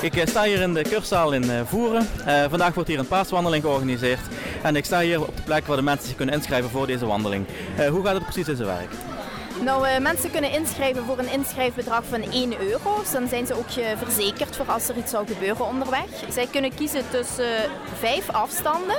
Ik 0.00 0.22
sta 0.24 0.42
hier 0.42 0.60
in 0.60 0.74
de 0.74 0.82
kurszaal 0.82 1.32
in 1.32 1.66
Voeren. 1.66 2.08
vandaag 2.48 2.74
wordt 2.74 2.88
hier 2.88 2.98
een 2.98 3.06
paaswandeling 3.06 3.62
georganiseerd. 3.62 4.20
En 4.62 4.76
ik 4.76 4.84
sta 4.84 5.00
hier 5.00 5.20
op 5.20 5.36
de 5.36 5.42
plek 5.42 5.66
waar 5.66 5.76
de 5.76 5.82
mensen 5.82 6.06
zich 6.06 6.16
kunnen 6.16 6.34
inschrijven 6.34 6.70
voor 6.70 6.86
deze 6.86 7.06
wandeling. 7.06 7.46
hoe 7.90 8.04
gaat 8.04 8.14
het 8.14 8.22
precies 8.22 8.48
in 8.48 8.56
zijn 8.56 8.68
werk? 8.68 8.90
Nou, 9.60 10.00
mensen 10.00 10.30
kunnen 10.30 10.50
inschrijven 10.50 11.04
voor 11.04 11.18
een 11.18 11.32
inschrijfbedrag 11.32 12.02
van 12.08 12.22
1 12.22 12.60
euro. 12.60 12.98
Dus 13.00 13.12
dan 13.12 13.28
zijn 13.28 13.46
ze 13.46 13.54
ook 13.54 13.70
verzekerd 13.96 14.56
voor 14.56 14.66
als 14.66 14.88
er 14.88 14.96
iets 14.96 15.10
zou 15.10 15.26
gebeuren 15.26 15.66
onderweg. 15.66 16.08
Zij 16.30 16.46
kunnen 16.50 16.74
kiezen 16.74 17.02
tussen 17.10 17.70
vijf 17.98 18.30
afstanden. 18.30 18.98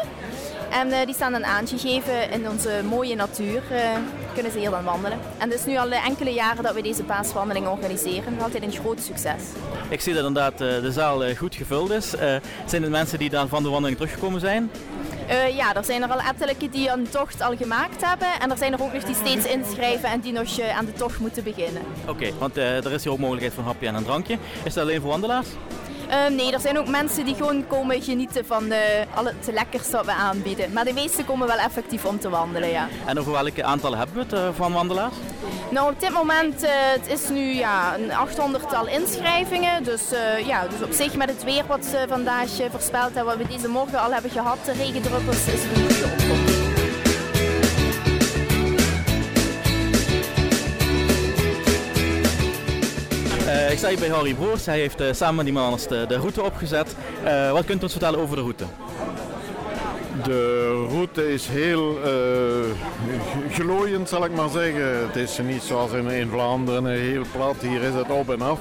En 0.77 0.87
uh, 0.87 1.05
die 1.05 1.13
staan 1.13 1.31
dan 1.31 1.45
aangegeven 1.45 2.31
in 2.31 2.49
onze 2.49 2.81
mooie 2.89 3.15
natuur. 3.15 3.61
Uh, 3.71 3.79
kunnen 4.33 4.51
ze 4.51 4.59
hier 4.59 4.69
dan 4.69 4.83
wandelen. 4.83 5.19
En 5.37 5.49
het 5.49 5.59
is 5.59 5.65
nu 5.65 5.77
al 5.77 5.91
enkele 5.91 6.33
jaren 6.33 6.63
dat 6.63 6.73
we 6.73 6.81
deze 6.81 7.03
paaswandeling 7.03 7.67
organiseren. 7.67 8.39
Altijd 8.41 8.63
een 8.63 8.71
groot 8.71 8.99
succes. 8.99 9.41
Ik 9.89 10.01
zie 10.01 10.13
dat 10.13 10.25
inderdaad 10.25 10.57
de 10.57 10.91
zaal 10.91 11.35
goed 11.35 11.55
gevuld 11.55 11.89
is. 11.89 12.09
zijn 12.65 12.81
het 12.81 12.91
mensen 12.91 13.19
die 13.19 13.29
dan 13.29 13.47
van 13.47 13.63
de 13.63 13.69
wandeling 13.69 13.97
teruggekomen 13.97 14.39
zijn? 14.39 14.71
Uh, 15.29 15.55
ja, 15.55 15.75
er 15.75 15.85
zijn 15.85 16.03
er 16.03 16.09
al 16.09 16.19
ettelijke 16.19 16.69
die 16.69 16.89
een 16.89 17.09
tocht 17.09 17.41
al 17.41 17.55
gemaakt 17.57 18.05
hebben. 18.05 18.27
En 18.39 18.51
er 18.51 18.57
zijn 18.57 18.73
er 18.73 18.81
ook 18.81 18.93
nog 18.93 19.03
die 19.03 19.15
steeds 19.15 19.45
inschrijven 19.45 20.09
en 20.09 20.19
die 20.19 20.31
nog 20.31 20.57
uh, 20.59 20.77
aan 20.77 20.85
de 20.85 20.93
tocht 20.93 21.19
moeten 21.19 21.43
beginnen. 21.43 21.81
Oké, 22.07 22.31
want 22.39 22.57
uh, 22.57 22.85
er 22.85 22.91
is 22.91 23.03
hier 23.03 23.11
ook 23.11 23.19
mogelijkheid 23.19 23.53
voor 23.53 23.63
een 23.63 23.69
hapje 23.69 23.87
en 23.87 23.95
een 23.95 24.03
drankje. 24.03 24.37
Is 24.63 24.73
dat 24.73 24.83
alleen 24.83 25.01
voor 25.01 25.09
wandelaars? 25.09 25.47
Nee, 26.29 26.53
er 26.53 26.59
zijn 26.59 26.77
ook 26.77 26.87
mensen 26.87 27.25
die 27.25 27.35
gewoon 27.35 27.67
komen 27.67 28.01
genieten 28.01 28.45
van 28.45 28.71
al 29.15 29.25
het 29.25 29.49
lekkers 29.53 29.89
dat 29.89 30.05
we 30.05 30.11
aanbieden. 30.11 30.73
Maar 30.73 30.85
de 30.85 30.93
meesten 30.93 31.25
komen 31.25 31.47
wel 31.47 31.57
effectief 31.57 32.05
om 32.05 32.19
te 32.19 32.29
wandelen, 32.29 32.69
ja. 32.69 32.87
En 33.05 33.19
over 33.19 33.31
welke 33.31 33.63
aantallen 33.63 33.97
hebben 33.97 34.27
we 34.27 34.35
het 34.35 34.55
van 34.55 34.73
wandelaars? 34.73 35.15
Nou, 35.69 35.91
op 35.91 35.99
dit 35.99 36.11
moment 36.11 36.63
uh, 36.63 36.69
het 36.71 37.07
is 37.07 37.29
nu 37.29 37.53
ja, 37.53 37.95
een 37.97 38.09
800-tal 38.09 38.87
inschrijvingen. 38.87 39.83
Dus, 39.83 40.01
uh, 40.13 40.47
ja, 40.47 40.67
dus 40.67 40.81
op 40.81 40.91
zich 40.91 41.15
met 41.15 41.29
het 41.29 41.43
weer 41.43 41.63
wat 41.67 41.85
ze 41.85 42.05
vandaag 42.09 42.59
uh, 42.59 42.65
voorspeld 42.71 43.13
hebben, 43.13 43.37
wat 43.37 43.47
we 43.47 43.53
deze 43.53 43.67
morgen 43.67 43.99
al 43.99 44.11
hebben 44.13 44.31
gehad, 44.31 44.57
de 44.65 44.71
regendruppels, 44.71 45.47
is 45.47 45.61
het 45.63 45.77
een 45.77 46.27
goede 46.29 46.46
ik 53.77 53.83
sta 53.83 53.99
bij 53.99 54.09
Harry 54.09 54.33
Broers. 54.33 54.65
Hij 54.65 54.79
heeft 54.79 55.01
uh, 55.01 55.07
samen 55.11 55.35
met 55.35 55.45
die 55.45 55.53
man 55.53 55.79
de, 55.89 56.05
de 56.07 56.15
route 56.15 56.41
opgezet. 56.41 56.95
Uh, 57.23 57.51
wat 57.51 57.65
kunt 57.65 57.79
u 57.79 57.83
ons 57.83 57.91
vertellen 57.91 58.19
over 58.19 58.35
de 58.35 58.41
route? 58.41 58.63
De 60.23 60.85
route 60.89 61.33
is 61.33 61.47
heel 61.47 61.97
uh, 61.97 62.11
glooiend, 63.51 64.09
zal 64.09 64.25
ik 64.25 64.35
maar 64.35 64.49
zeggen. 64.49 65.07
Het 65.07 65.15
is 65.15 65.39
niet 65.43 65.61
zoals 65.61 65.91
in, 65.91 66.07
in 66.07 66.29
Vlaanderen 66.29 66.85
heel 66.85 67.23
plat. 67.31 67.55
Hier 67.59 67.81
is 67.81 67.93
het 67.93 68.09
op 68.09 68.29
en 68.29 68.41
af. 68.41 68.59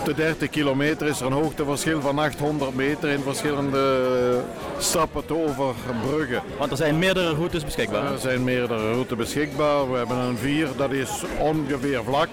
Op 0.00 0.06
de 0.06 0.14
30 0.14 0.50
kilometer 0.50 1.06
is 1.06 1.20
er 1.20 1.26
een 1.26 1.32
hoogteverschil 1.32 2.00
van 2.00 2.18
800 2.18 2.74
meter 2.74 3.08
in 3.08 3.20
verschillende 3.20 4.40
stappen 4.78 5.26
te 5.26 5.34
overbruggen. 5.34 6.42
Want 6.58 6.70
er 6.70 6.76
zijn 6.76 6.98
meerdere 6.98 7.34
routes 7.34 7.64
beschikbaar? 7.64 8.12
Er 8.12 8.18
zijn 8.18 8.44
meerdere 8.44 8.92
routes 8.92 9.16
beschikbaar. 9.16 9.90
We 9.90 9.96
hebben 9.96 10.16
een 10.16 10.36
4, 10.36 10.68
dat 10.76 10.92
is 10.92 11.24
ongeveer 11.38 12.04
vlak. 12.04 12.28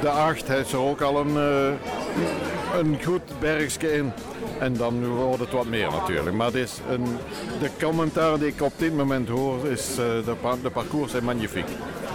De 0.00 0.08
8 0.08 0.48
heeft 0.48 0.72
er 0.72 0.78
ook 0.78 1.00
al 1.00 1.20
een, 1.20 1.34
uh, 1.34 2.78
een 2.78 2.98
goed 3.04 3.40
bergje 3.40 3.92
in. 3.92 4.12
En 4.58 4.76
dan 4.76 5.06
wordt 5.06 5.40
het 5.40 5.52
wat 5.52 5.66
meer 5.66 5.90
natuurlijk. 5.90 6.36
Maar 6.36 6.46
het 6.46 6.54
is 6.54 6.80
een, 6.90 7.04
de 7.60 7.70
commentaar 7.80 8.38
die 8.38 8.48
ik 8.48 8.62
op 8.62 8.72
dit 8.76 8.96
moment 8.96 9.28
hoor, 9.28 9.66
is 9.66 9.90
uh, 9.90 9.96
de, 9.96 10.34
de 10.62 10.70
parcours 10.70 11.14
is 11.14 11.20
magnifiek. 11.20 11.68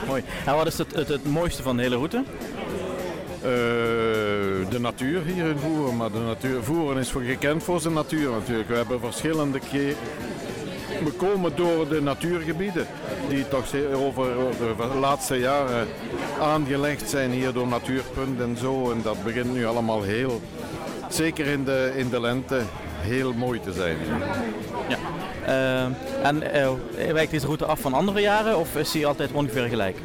Mooi. 0.07 0.23
En 0.45 0.55
wat 0.55 0.67
is 0.67 0.77
het, 0.77 0.95
het, 0.95 1.07
het 1.07 1.25
mooiste 1.25 1.63
van 1.63 1.75
de 1.75 1.81
hele 1.81 1.95
route? 1.95 2.23
Uh, 3.45 4.10
de 4.69 4.79
natuur 4.79 5.21
hier 5.25 5.45
in 5.45 5.57
Voeren. 5.57 5.95
Maar 5.95 6.11
de 6.11 6.19
natuur, 6.19 6.63
Voeren 6.63 6.97
is 6.97 7.09
voor, 7.09 7.21
gekend 7.21 7.63
voor 7.63 7.79
zijn 7.81 7.93
natuur 7.93 8.31
natuurlijk. 8.31 8.69
We 8.69 8.75
hebben 8.75 9.00
verschillende 9.00 9.59
keer. 9.72 9.95
We 11.03 11.11
komen 11.11 11.51
door 11.56 11.88
de 11.88 12.01
natuurgebieden 12.01 12.88
die 13.29 13.47
toch 13.47 13.66
over 13.94 14.28
de 14.78 14.97
laatste 15.00 15.39
jaren 15.39 15.88
aangelegd 16.39 17.09
zijn 17.09 17.31
hier 17.31 17.53
door 17.53 17.67
Natuurpunt 17.67 18.39
en 18.39 18.57
zo. 18.57 18.91
En 18.91 19.01
dat 19.03 19.23
begint 19.23 19.53
nu 19.53 19.66
allemaal 19.66 20.01
heel 20.01 20.41
zeker 21.09 21.47
in 21.47 21.63
de, 21.63 21.91
in 21.95 22.09
de 22.09 22.22
lente 22.22 22.61
heel 23.01 23.33
mooi 23.33 23.59
te 23.59 23.73
zijn. 23.73 23.97
Ja. 24.88 24.97
Uh, 25.47 26.25
en 26.25 26.44
uh, 26.56 27.11
wijkt 27.11 27.31
deze 27.31 27.45
route 27.45 27.66
af 27.66 27.79
van 27.79 27.94
andere 27.94 28.22
jaren 28.22 28.57
of 28.57 28.75
is 28.75 28.91
die 28.91 29.07
altijd 29.07 29.31
ongeveer 29.31 29.67
gelijk? 29.67 29.97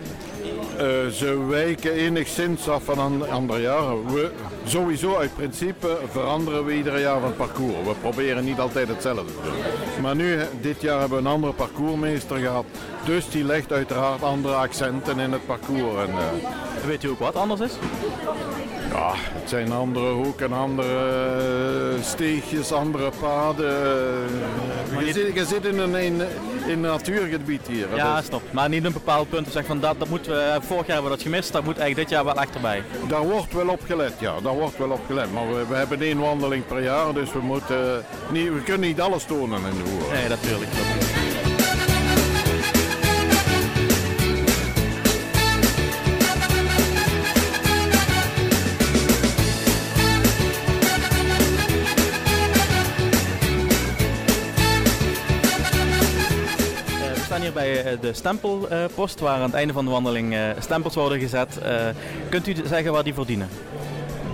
Uh, 0.76 1.06
ze 1.06 1.46
wijken 1.48 1.92
enigszins 1.92 2.68
af 2.68 2.84
van 2.84 3.30
andere 3.30 3.60
jaren. 3.60 4.12
We, 4.12 4.30
sowieso 4.64 5.16
uit 5.16 5.34
principe 5.34 5.98
veranderen 6.10 6.64
we 6.64 6.76
ieder 6.76 7.00
jaar 7.00 7.20
van 7.20 7.36
parcours. 7.36 7.86
We 7.86 7.94
proberen 8.00 8.44
niet 8.44 8.58
altijd 8.58 8.88
hetzelfde 8.88 9.24
te 9.24 9.40
doen. 9.42 10.02
Maar 10.02 10.16
nu, 10.16 10.38
dit 10.60 10.80
jaar 10.80 11.00
hebben 11.00 11.18
we 11.18 11.24
een 11.24 11.34
andere 11.34 11.52
parcoursmeester 11.52 12.38
gehad. 12.38 12.64
Dus 13.04 13.30
die 13.30 13.44
legt 13.44 13.72
uiteraard 13.72 14.22
andere 14.22 14.54
accenten 14.54 15.18
in 15.18 15.32
het 15.32 15.46
parcours. 15.46 16.08
En, 16.08 16.14
Weet 16.86 17.02
u 17.02 17.08
ook 17.08 17.18
wat 17.18 17.36
anders 17.36 17.60
is? 17.60 17.72
Ja, 18.92 19.12
het 19.14 19.48
zijn 19.48 19.72
andere 19.72 20.12
hoeken, 20.12 20.52
andere 20.52 21.96
steegjes, 22.00 22.72
andere 22.72 23.10
paden. 23.20 23.74
Je, 24.98 25.12
zit, 25.12 25.34
je, 25.34 25.44
zit, 25.44 25.64
in 25.64 25.78
een, 25.78 25.94
in, 26.66 26.80
natuurgebied 26.80 27.66
hier. 27.66 27.86
Ja, 27.94 28.22
stop. 28.22 28.42
Maar 28.50 28.68
niet 28.68 28.84
een 28.84 28.92
bepaald 28.92 29.28
punt. 29.28 29.48
Zeg 29.50 29.64
van 29.64 29.80
dat, 29.80 29.98
dat 29.98 30.08
moeten 30.08 30.32
we, 30.32 30.58
vorig 30.60 30.86
jaar 30.86 30.94
hebben 30.94 31.10
we 31.10 31.16
dat 31.16 31.26
gemist, 31.26 31.52
dat 31.52 31.64
moet 31.64 31.78
eigenlijk 31.78 32.08
dit 32.08 32.18
jaar 32.18 32.24
wel 32.24 32.34
achterbij. 32.34 32.82
Daar 33.08 33.22
wordt 33.22 33.52
wel 33.52 33.68
op 33.68 33.80
gelet, 33.86 34.12
ja. 34.18 34.34
Daar 34.42 34.54
wordt 34.54 34.78
wel 34.78 34.90
op 34.90 35.00
gelet. 35.06 35.32
Maar 35.32 35.48
we, 35.48 35.66
we 35.68 35.74
hebben 35.74 36.00
één 36.00 36.18
wandeling 36.18 36.66
per 36.66 36.82
jaar, 36.82 37.14
dus 37.14 37.32
we, 37.32 37.38
moeten, 37.38 38.04
niet, 38.30 38.52
we 38.52 38.62
kunnen 38.62 38.88
niet 38.88 39.00
alles 39.00 39.24
tonen 39.24 39.58
in 39.58 39.82
de 39.84 39.90
hoer. 39.90 40.12
Nee, 40.12 40.28
natuurlijk. 40.28 40.70
Hier 57.40 57.52
bij 57.52 57.84
eh, 57.84 58.00
de 58.00 58.12
stempelpost, 58.12 59.20
waar 59.20 59.36
aan 59.36 59.42
het 59.42 59.54
einde 59.54 59.72
van 59.72 59.84
de 59.84 59.90
wandeling 59.90 60.34
eh, 60.34 60.40
stempels 60.58 60.94
worden 60.94 61.20
gezet. 61.20 61.58
Eh, 61.58 61.86
kunt 62.28 62.46
u 62.46 62.54
zeggen 62.66 62.92
waar 62.92 63.04
die 63.04 63.14
voor 63.14 63.26
dienen? 63.26 63.48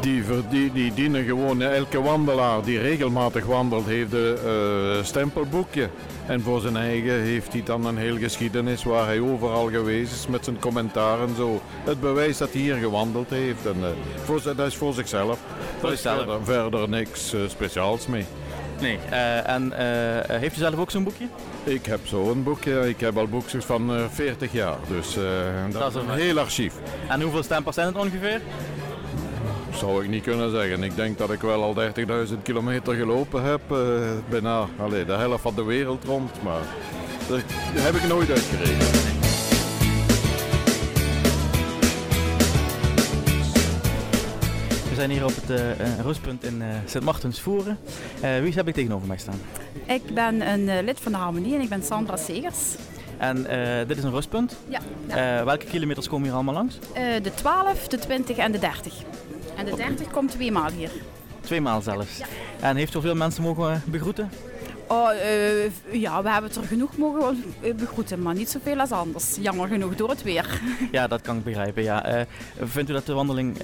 Die, 0.01 0.23
die, 0.51 0.73
die 0.73 0.95
dienen 0.95 1.25
gewoon, 1.25 1.63
elke 1.63 2.03
wandelaar 2.03 2.65
die 2.65 2.79
regelmatig 2.79 3.45
wandelt 3.45 3.87
heeft 3.87 4.13
een 4.13 4.37
uh, 4.47 5.05
stempelboekje. 5.05 5.89
En 6.27 6.41
voor 6.41 6.61
zijn 6.61 6.77
eigen 6.77 7.21
heeft 7.21 7.53
hij 7.53 7.63
dan 7.63 7.87
een 7.87 7.97
heel 7.97 8.17
geschiedenis 8.17 8.85
waar 8.85 9.07
hij 9.07 9.21
overal 9.21 9.71
geweest 9.71 10.13
is 10.13 10.27
met 10.27 10.45
zijn 10.45 10.59
commentaar 10.59 11.21
en 11.21 11.35
zo. 11.37 11.61
Het 11.85 12.01
bewijs 12.01 12.39
dat 12.39 12.53
hij 12.53 12.61
hier 12.61 12.75
gewandeld 12.75 13.31
heeft. 13.31 13.67
En, 13.67 13.77
uh, 13.81 13.87
voor, 14.25 14.43
dat 14.57 14.67
is 14.67 14.77
voor 14.77 14.93
zichzelf. 14.93 15.39
Daar 15.81 15.93
is 15.93 16.01
verder, 16.01 16.45
verder 16.45 16.89
niks 16.89 17.35
uh, 17.35 17.41
speciaals 17.49 18.07
mee. 18.07 18.27
Nee, 18.83 18.99
en 19.45 19.73
heeft 20.41 20.57
u 20.57 20.59
zelf 20.59 20.77
ook 20.77 20.91
zo'n 20.91 21.05
boekje? 21.05 21.27
Ik 21.65 21.87
heb 21.87 22.01
zo'n 22.07 22.43
boekje. 22.43 22.89
Ik 22.89 23.01
heb 23.01 23.17
al 23.19 23.27
boekjes 23.27 23.65
van 23.65 23.97
uh, 23.97 24.05
40 24.11 24.53
jaar. 24.53 24.77
Dus 24.89 25.15
dat, 25.71 25.81
dat, 25.81 25.95
is 25.95 26.03
een 26.03 26.11
heel 26.11 26.39
archief. 26.39 26.75
En 27.09 27.21
hoeveel 27.21 27.43
stempels 27.43 27.75
zijn 27.75 27.87
het 27.87 27.97
ongeveer? 27.97 28.41
Zou 29.75 30.05
ik 30.05 30.11
niet 30.11 30.23
kunnen 30.23 30.51
zeggen. 30.51 30.83
Ik 30.83 30.97
denk 30.97 31.19
dat 31.19 31.31
ik 31.31 31.41
wel 31.41 31.63
al 31.63 31.75
30.000 32.29 32.43
kilometer 32.43 32.95
gelopen 32.95 33.43
heb. 33.43 33.61
Uh, 33.73 33.79
bijna 34.29 34.67
allez, 34.79 35.07
de 35.07 35.13
helft 35.13 35.43
van 35.43 35.55
de 35.55 35.65
wereld 35.65 36.05
rond. 36.05 36.43
Maar 36.43 36.63
dat 37.29 37.41
heb 37.75 37.95
ik 37.95 38.09
nooit 38.09 38.31
uitgerekend. 38.31 39.22
Zijn 45.03 45.15
hier 45.15 45.25
op 45.25 45.35
het 45.35 45.61
uh, 45.61 46.01
rustpunt 46.01 46.45
in 46.45 46.61
uh, 46.61 46.67
Sint-Martensvoeren. 46.87 47.79
Uh, 48.25 48.41
wie 48.41 48.53
heb 48.53 48.69
ik 48.69 48.75
tegenover 48.75 49.09
mij 49.09 49.17
staan? 49.17 49.41
Ik 49.87 50.15
ben 50.15 50.49
een 50.49 50.85
lid 50.85 51.01
van 51.01 51.13
de 51.13 51.19
Harmonie 51.19 51.55
en 51.55 51.61
ik 51.61 51.69
ben 51.69 51.83
Sandra 51.83 52.17
Segers. 52.17 52.59
En 53.19 53.37
dit 53.87 53.97
is 53.97 54.05
een 54.05 54.11
rustpunt? 54.11 54.57
Ja. 54.69 54.81
ja. 55.09 55.45
welke 55.45 55.67
kilometers 55.67 56.09
komen 56.09 56.25
hier 56.25 56.35
allemaal 56.35 56.55
langs? 56.55 56.79
de 57.23 57.35
12, 57.35 57.89
de 57.89 57.99
20 57.99 58.37
en 58.37 58.53
de 58.53 58.59
30. 58.59 58.95
En 59.57 59.65
de 59.65 59.77
30 59.77 60.11
komt 60.11 60.31
twee 60.31 60.53
maal 60.53 60.71
hier. 60.71 60.91
Twee 61.41 61.61
maal 61.61 61.81
zelfs? 61.81 62.19
Ja. 62.19 62.27
En 62.61 62.77
heeft 62.77 62.93
zoveel 62.93 63.15
mensen 63.15 63.43
mogen 63.43 63.83
begroeten? 63.85 64.31
Oh, 64.93 65.11
ja, 65.91 66.23
we 66.23 66.31
hebben 66.31 66.51
het 66.51 66.57
er 66.61 66.67
genoeg 66.67 66.97
mogen 66.97 67.45
begroeten, 67.77 68.23
maar 68.23 68.35
niet 68.35 68.51
zoveel 68.51 68.81
als 68.81 68.91
anders. 68.91 69.37
Jammer 69.41 69.69
genoeg 69.69 69.95
door 69.95 70.09
het 70.09 70.23
weer. 70.23 70.61
Ja, 70.93 71.07
dat 71.07 71.21
kan 71.21 71.37
ik 71.37 71.45
begrijpen. 71.45 71.83
Ja. 71.83 72.27
vindt 72.61 72.91
u 72.91 72.93
dat 72.93 73.07
de 73.07 73.13
wandeling 73.13 73.57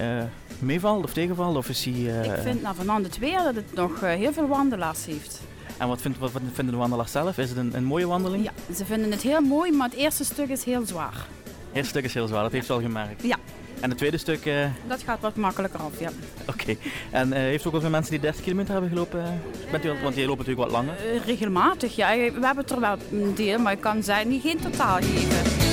meevalt 0.59 1.03
of 1.03 1.13
tegenvalt? 1.13 1.55
Of 1.55 1.69
is 1.69 1.87
uh... 1.87 2.23
Ik 2.23 2.41
vind 2.41 2.61
nou, 2.61 2.75
van 2.75 3.03
het 3.03 3.17
weer 3.17 3.37
dat 3.37 3.55
het 3.55 3.73
nog 3.73 4.03
uh, 4.03 4.09
heel 4.09 4.33
veel 4.33 4.47
wandelaars 4.47 5.05
heeft. 5.05 5.41
En 5.77 5.87
wat, 5.87 6.01
vindt, 6.01 6.17
wat 6.17 6.31
vinden 6.53 6.73
de 6.73 6.79
wandelaars 6.79 7.11
zelf? 7.11 7.37
Is 7.37 7.49
het 7.49 7.57
een, 7.57 7.75
een, 7.75 7.83
mooie 7.83 8.07
wandeling? 8.07 8.43
Ja, 8.43 8.73
ze 8.75 8.85
vinden 8.85 9.11
het 9.11 9.21
heel 9.21 9.41
mooi, 9.41 9.71
maar 9.71 9.89
het 9.89 9.97
eerste 9.97 10.23
stuk 10.23 10.49
is 10.49 10.63
heel 10.63 10.85
zwaar. 10.85 11.13
Het 11.13 11.55
eerste 11.73 11.89
stuk 11.89 12.03
is 12.03 12.13
heel 12.13 12.27
zwaar, 12.27 12.43
dat 12.43 12.51
heeft 12.51 12.65
ze 12.65 12.73
al 12.73 12.81
gemerkt. 12.81 13.23
Ja, 13.23 13.37
En 13.81 13.89
het 13.89 13.97
tweede 13.97 14.17
stuk, 14.17 14.45
eh, 14.45 14.65
Dat 14.87 15.01
gaat 15.03 15.19
wat 15.19 15.35
makkelijker 15.35 15.79
af, 15.79 15.99
ja. 15.99 16.09
oké. 16.47 16.75
En 17.11 17.33
eh, 17.33 17.39
heeft 17.39 17.63
u 17.63 17.65
ook 17.67 17.71
wel 17.71 17.81
veel 17.81 17.89
mensen 17.89 18.11
die 18.11 18.19
30 18.19 18.41
kilometer 18.43 18.71
hebben 18.71 18.89
gelopen? 18.89 19.41
Bent 19.71 19.85
u, 19.85 19.89
al- 19.89 19.99
want 20.03 20.15
die 20.15 20.25
lopen 20.25 20.45
natuurlijk 20.45 20.71
wat 20.71 20.81
langer. 20.83 20.95
Eh, 21.13 21.25
regelmatig, 21.25 21.95
ja. 21.95 22.07
We 22.15 22.21
hebben 22.21 22.57
het 22.57 22.71
er 22.71 22.79
wel 22.79 22.97
een 23.11 23.35
deel, 23.35 23.59
maar 23.59 23.73
ik 23.73 23.81
kan 23.81 24.03
zij 24.03 24.23
niet 24.23 24.41
geen 24.41 24.59
totaal 24.59 24.97
geven. 25.01 25.67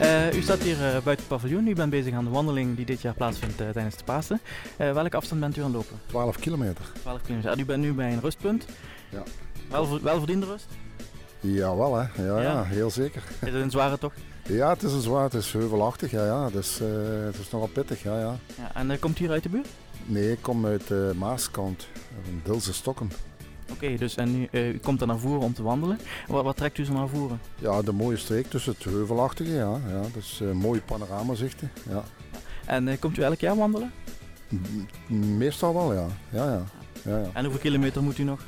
Eh, 0.00 0.34
u 0.36 0.42
staat 0.42 0.62
hier 0.62 0.74
eh, 0.76 0.80
buiten 0.80 1.10
het 1.10 1.26
paviljoen. 1.28 1.66
U 1.66 1.74
bent 1.74 1.90
bezig 1.90 2.14
aan 2.14 2.24
de 2.24 2.30
wandeling 2.30 2.76
die 2.76 2.84
dit 2.86 3.00
jaar 3.02 3.14
plaatsvindt 3.14 3.60
eh, 3.60 3.68
tijdens 3.68 3.96
de 3.96 4.04
Pasen. 4.04 4.40
Eh, 4.76 4.92
welke 4.92 5.16
afstand 5.16 5.40
bent 5.40 5.56
u 5.56 5.60
aan 5.60 5.66
het 5.66 5.76
lopen? 5.76 6.00
12 6.06 6.38
kilometer. 6.38 6.84
12 7.02 7.20
kilometer. 7.22 7.50
En 7.50 7.58
u 7.58 7.64
bent 7.64 7.82
nu 7.82 7.92
bij 7.92 8.12
een 8.12 8.20
rustpunt. 8.20 8.64
Ja. 9.08 9.22
Wel, 9.70 10.00
wel 10.02 10.18
verdiende 10.18 10.46
rust? 10.46 10.66
Jawel 11.40 11.94
hè, 11.96 12.22
ja, 12.22 12.40
Ja. 12.40 12.40
ja. 12.42 12.62
heel 12.62 12.90
zeker. 12.90 13.22
Is 13.40 13.52
het 13.52 13.62
een 13.62 13.70
zware 13.70 13.98
tocht? 13.98 14.18
Ja, 14.48 14.68
het 14.68 14.82
is 14.82 14.92
een 14.92 15.00
zwaar, 15.00 15.22
het 15.24 15.34
is 15.34 15.52
heuvelachtig, 15.52 16.10
ja, 16.10 16.24
ja. 16.24 16.50
Dus, 16.50 16.80
eh, 16.80 16.86
het 17.24 17.38
is 17.38 17.50
nogal 17.50 17.68
pittig, 17.68 18.02
ja, 18.02 18.18
ja. 18.18 18.36
Ja, 18.56 18.74
en 18.74 18.90
eh, 18.90 18.98
komt 19.00 19.18
u 19.18 19.22
hier 19.22 19.32
uit 19.32 19.42
de 19.42 19.48
buurt? 19.48 19.68
Nee, 20.04 20.32
ik 20.32 20.38
kom 20.42 20.66
uit 20.66 20.86
de 20.88 21.12
Maaskant, 21.16 21.86
Dilse 22.44 22.72
Stokken. 22.74 23.10
Oké, 23.72 23.96
dus 23.96 24.14
en 24.16 24.36
u, 24.36 24.48
eh, 24.50 24.68
u 24.68 24.78
komt 24.78 25.00
er 25.00 25.06
naar 25.06 25.18
voren 25.18 25.40
om 25.40 25.54
te 25.54 25.62
wandelen. 25.62 25.98
Wat, 26.26 26.44
wat 26.44 26.56
trekt 26.56 26.78
u 26.78 26.84
zo 26.84 26.92
naar 26.92 27.08
voren? 27.08 27.40
Ja, 27.58 27.82
de 27.82 27.92
mooie 27.92 28.16
streek 28.16 28.46
tussen 28.50 28.72
het 28.72 28.84
heuvelachtige, 28.84 29.50
ja. 29.52 29.80
ja 29.88 30.00
dus 30.12 30.40
eh, 30.40 30.50
mooie 30.50 30.80
panoramazichten, 30.80 31.70
ja. 31.90 32.02
En 32.66 32.88
eh, 32.88 32.98
komt 33.00 33.18
u 33.18 33.22
elk 33.22 33.40
jaar 33.40 33.56
wandelen? 33.56 33.92
M- 34.48 35.36
Meestal 35.36 35.74
wel, 35.74 35.92
ja. 35.94 36.06
Ja, 36.30 36.44
ja. 36.52 36.62
ja, 37.02 37.18
ja. 37.18 37.30
En 37.32 37.42
hoeveel 37.44 37.60
kilometer 37.62 38.02
moet 38.02 38.18
u 38.18 38.22
nog? 38.22 38.40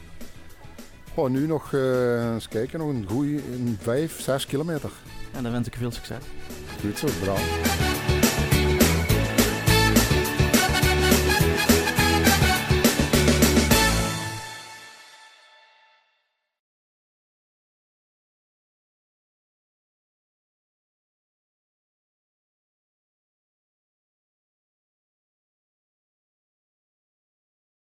Oh, 1.19 1.31
nu 1.31 1.47
nog, 1.47 1.73
eh, 1.73 2.33
eens 2.33 2.49
kijken, 2.49 2.79
nog 2.79 2.89
een 2.89 3.07
goede 3.09 3.41
5, 3.79 4.21
6 4.21 4.47
kilometer. 4.47 4.91
En 5.33 5.43
dan 5.43 5.53
wens 5.53 5.67
ik 5.67 5.75
veel 5.75 5.91
succes. 5.91 6.25
Goed 6.81 6.99
zo, 6.99 7.07
bedankt. 7.21 7.88